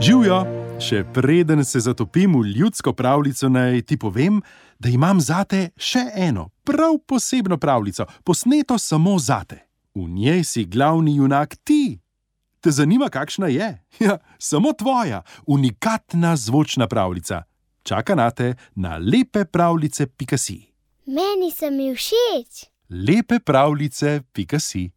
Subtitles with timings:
[0.00, 0.38] Živijo,
[0.80, 4.42] še preden se zatopim v ljudsko pravljico, naj ti povem,
[4.78, 9.62] da imam zate še eno, prav posebno pravljico, posneto samo zate.
[9.94, 12.00] V njej si glavni junak ti.
[12.60, 13.70] Te zanima, kakšna je?
[14.04, 17.42] Ja, samo tvoja, unikatna zvočna pravljica.
[17.82, 20.66] Čaka na te na lepe pravljice, pika si.
[21.06, 22.66] Meni se mi všeč.
[22.90, 24.90] Lepe pravljice, pika si.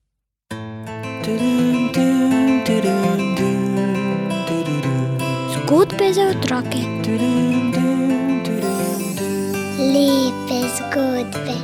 [6.08, 6.80] Zgodbe za otroke.
[9.78, 11.58] Lepe zgodbe.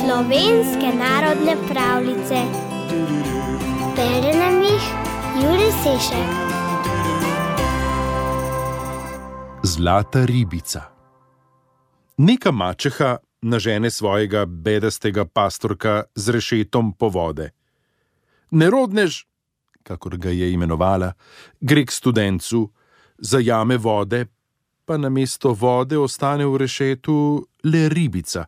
[0.00, 2.42] Slovenske narodne pravljice.
[3.96, 4.82] Bere nam jih
[5.42, 6.28] Juri Sešek.
[9.62, 10.82] Zlata ribica.
[12.16, 17.50] Neka mačeha nažene svojega bedastega pastorka z rešetom po vode.
[18.50, 19.24] Nerodnež,
[19.82, 21.12] kakor ga je imenovala,
[21.60, 22.70] gre k studencu,
[23.22, 24.26] zajame vode,
[24.84, 28.44] pa na mesto vode ostane v rešetu le ribica,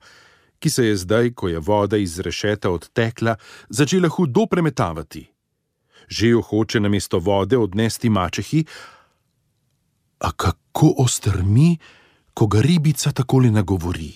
[0.59, 3.37] ki se je zdaj, ko je voda iz rešeta odtekla,
[3.69, 5.31] začela hudo premetavati.
[6.09, 8.65] Že jo hoče na mesto vode odnesti mačehi,
[10.19, 11.79] a kako ostrmi,
[12.35, 14.13] ko ga ribica takole nagovori.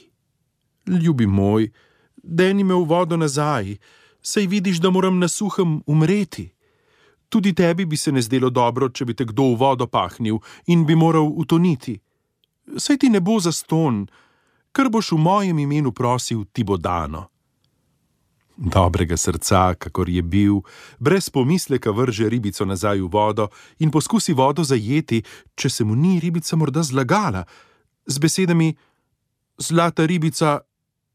[0.87, 1.71] Ljubi moj,
[2.17, 3.77] deni me v vodo nazaj,
[4.23, 6.51] saj vidiš, da moram na suhem umreti.
[7.29, 10.85] Tudi tebi bi se ne zdelo dobro, če bi te kdo v vodo pahnil in
[10.89, 11.99] bi moral utoniti.
[12.77, 14.07] Saj ti ne bo za ston,
[14.73, 17.29] kar boš v mojem imenu prosil, ti bo dano.
[18.59, 20.65] Dobrega srca, kakor je bil,
[20.99, 23.49] brez pomisleka vrže ribico nazaj v vodo
[23.79, 25.23] in poskusi vodo zajeti,
[25.55, 27.45] če se mu ni ribica morda zlagala,
[28.07, 28.75] z besedami:
[29.59, 30.59] Zlata ribica,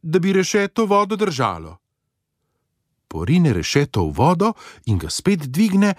[0.02, 1.83] da bi rešeto vodo držalo.
[3.14, 4.53] Porine rešeto v vodo
[4.89, 5.94] in ga spet dvigne,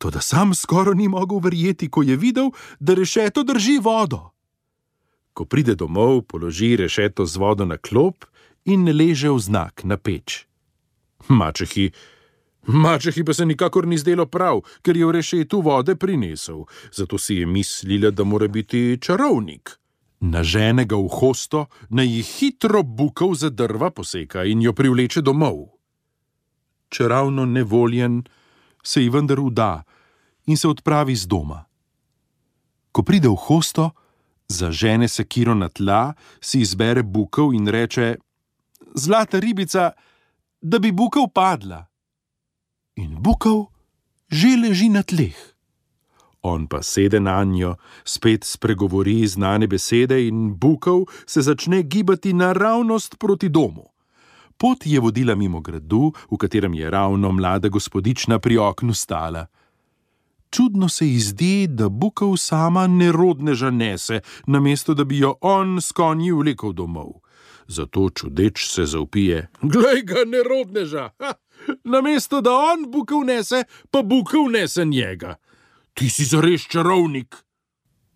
[0.00, 2.48] to da sam skoraj ni mogel verjeti, ko je videl,
[2.80, 4.30] da rešeto drži vodo.
[5.36, 8.24] Ko pride domov, položi rešeto z vodo na klop
[8.64, 10.46] in leže v znak na peč.
[11.28, 11.90] Mačehi,
[12.72, 17.44] mačehi pa se nikakor ni zdelo prav, ker je v rešetu vode prinesel, zato si
[17.44, 19.76] je mislila, da mora biti čarovnik.
[20.24, 25.73] Nažene ga v hosto, naj jih hitro bukov za drva poseka in jo privleče domov.
[26.94, 28.22] Čeravno nevoljen,
[28.82, 29.82] se ji vendar uda
[30.46, 31.64] in se odpravi z doma.
[32.92, 33.90] Ko pride v hosto,
[34.48, 38.14] zažene se kiro na tla, si izbere bukov in reče:
[38.94, 39.90] Zlata ribica,
[40.62, 41.82] da bi bukov padla.
[42.94, 43.74] In bukov
[44.30, 45.34] že leži na tleh.
[46.42, 47.74] On pa sede na njo,
[48.04, 53.93] spet spregovori znane besede in bukov se začne gibati naravnost proti domu.
[54.56, 59.46] Pot je vodila mimo gradu, v katerem je ravno mlada gospodična pri oknu stala.
[60.50, 65.92] Čudno se ji zdi, da bukov sama nerodneža nese, namesto da bi jo on s
[65.92, 67.10] konji vlekel domov.
[67.66, 71.10] Zato čudeč se zaupije: Glej ga, nerodneža!
[71.18, 71.32] Ha!
[71.84, 75.36] Namesto da on bukov nese, pa bukov nese njega.
[75.94, 77.36] Ti si zares čarovnik.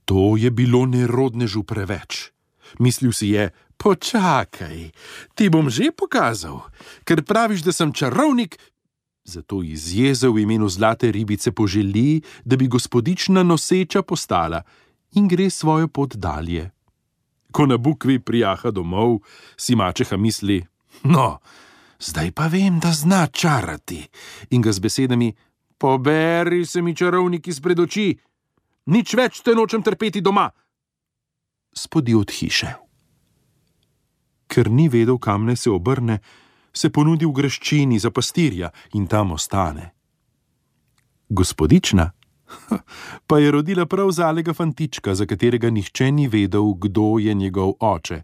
[0.04, 2.30] To je bilo nerodnežu preveč.
[2.78, 4.90] Mislil si je: Počakaj,
[5.34, 6.66] ti bom že pokazal,
[7.06, 8.58] ker praviš, da sem čarovnik.
[9.24, 14.62] Zato iz jeze v imenu zlate ribice poželi, da bi gospodična noseča postala
[15.14, 16.70] in gre svojo pot dalje.
[17.52, 19.20] Ko na bukvi prijaha domov,
[19.56, 20.64] si mačeha misli:
[21.04, 21.38] No,
[22.00, 24.08] zdaj pa vem, da zna čarati.
[24.50, 25.32] In ga z besedami:
[25.78, 28.18] Poberi se mi čarovnik izpred oči,
[28.86, 30.50] nič več te nočem trpeti doma.
[31.78, 32.74] Spodi od hiše.
[34.50, 36.18] Ker ni vedel, kam ne se obrne,
[36.74, 39.92] se ponudi v greščini za pastirja in tam ostane.
[41.28, 42.10] Gospodična
[43.28, 48.22] pa je rodila prav zalega fantička, za katerega nihče ni vedel, kdo je njegov oče.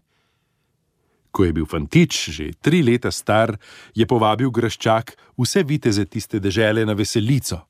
[1.31, 3.57] Ko je bil fantič že tri leta star,
[3.95, 7.61] je povabil graščak vse viteze tiste dežele na veselico.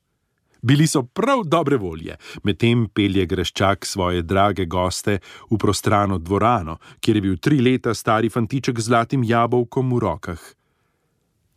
[0.66, 5.20] Bili so prav dobre volje, medtem pelje graščak svoje drage goste
[5.50, 10.42] v prostrano dvorano, kjer je bil tri leta stari fantiček z zlatim jabolkom v rokah.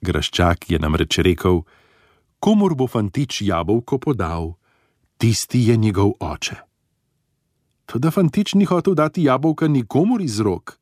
[0.06, 1.64] Graščak je namreč rekel:
[2.40, 4.54] Komor bo fantič jabolko podal,
[5.18, 6.62] tisti je njegov oče.
[7.90, 10.78] Toda fantič ni hotel dati jabolka nikomor iz rok.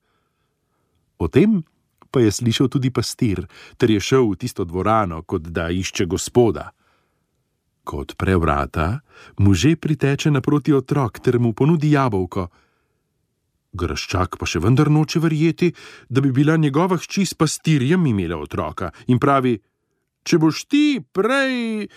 [1.17, 1.63] O tem
[2.11, 3.47] pa je slišal tudi pastir,
[3.77, 6.73] ter je šel v tisto dvorano, kot da išče gospoda.
[7.87, 8.99] Ko odpre vrata,
[9.39, 12.49] mu že priteče naproti otrok ter mu ponudi jabolko.
[13.77, 15.71] Graščak pa še vendar noče verjeti,
[16.09, 19.55] da bi bila njegova hči s pastirjem imela otroka in pravi:
[20.27, 21.87] Če boš ti prej,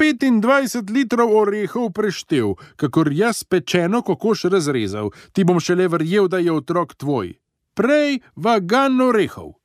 [0.00, 6.50] 25 litrov orehov preštev, kakor jaz pečeno kokoš razrezal, ti bom šele verjel, da je
[6.52, 7.36] otrok tvoj.
[7.78, 9.59] Prej vagan orehov.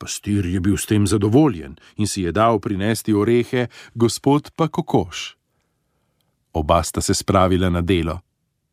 [0.00, 5.36] Pastir je bil s tem zadovoljen in si je dal prinesti orehe, gospod pa kokoš.
[6.56, 8.20] Oba sta se spravila na delo.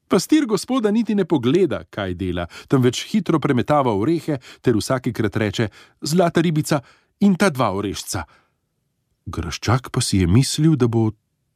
[0.07, 5.67] Pastir gospoda niti ne pogleda, kaj dela, temveč hitro premetava orehe ter vsakikrat reče:
[6.01, 6.79] Zlata ribica
[7.19, 8.23] in ta dva orešca.
[9.27, 11.11] Graščak pa si je mislil, da bo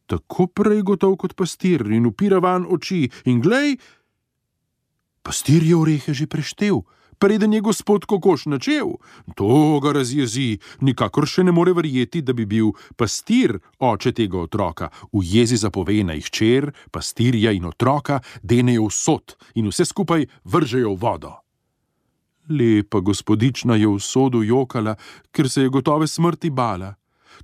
[0.06, 3.78] tako prej gotov kot pastir in upira van oči in glej,
[5.24, 6.84] pastir je orehe že preštel
[7.22, 8.98] preden je gospod kokoš načel.
[9.36, 14.90] To ga razjezi, nikakor še ne more verjeti, da bi bil pastir oče tega otroka.
[15.14, 20.96] V jezi zapove naj hčer, pastirja in otroka denejo v sod in vse skupaj vržejo
[20.96, 21.36] v vodo.
[22.50, 24.98] Lepa gospodična je v sodu jokala,
[25.32, 26.96] ker se je gotove smrti bala.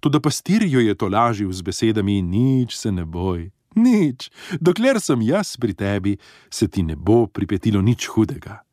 [0.01, 5.21] Tudi pastir jo je to lažil z besedami: Nič se ne boj, nič, dokler sem
[5.21, 6.18] jaz pri tebi,
[6.50, 8.66] se ti ne bo pripetilo nič hudega.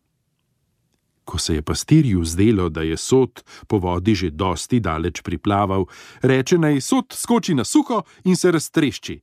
[1.24, 5.86] Ko se je pastirju zdelo, da je sod po vodi že dosti daleč priplaval,
[6.22, 9.20] reče naj sod skoči na suho in se raztrešči.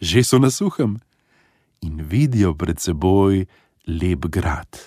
[0.00, 1.00] Že so na suhem
[1.80, 3.46] in vidijo pred seboj
[3.86, 4.78] lep grad.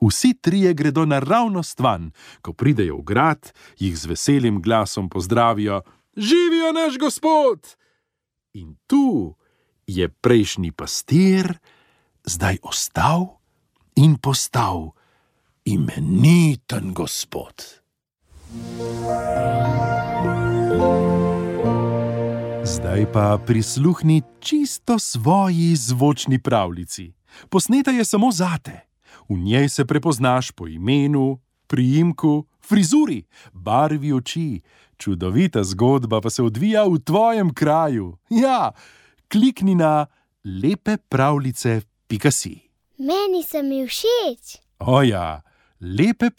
[0.00, 2.10] Vsi trije gredo naravnost van,
[2.42, 5.82] ko pridejo v grad, jih z veselim glasom pozdravijo:
[6.16, 7.76] Živijo naš gospod!
[8.52, 9.36] In tu
[9.86, 11.58] je prejšnji pastir,
[12.24, 13.38] zdaj ostal
[13.96, 14.95] in postal
[15.66, 17.64] imeniten gospod.
[22.64, 27.12] Zdaj pa prisluhni čisto svoji zvočni pravljici.
[27.48, 28.80] Posneta je samo zate.
[29.28, 34.60] V njej se prepoznaš po imenu, priimku, frizuri, barvi oči.
[34.96, 38.18] Čudovita zgodba pa se odvija v tvojem kraju.
[38.30, 38.72] Ja,
[39.32, 40.06] klikni na
[40.44, 42.60] lepe pravljice, pika si.
[42.98, 44.62] Meni se mi všeč.
[44.78, 45.42] Oja,
[45.80, 46.30] lepe